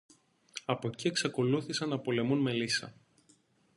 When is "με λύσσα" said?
2.41-2.93